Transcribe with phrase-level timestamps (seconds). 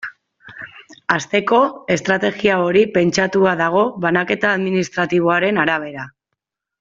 [1.15, 1.59] Hasteko,
[1.97, 6.07] estrategia hori pentsatua dago banaketa administratiboaren arabera.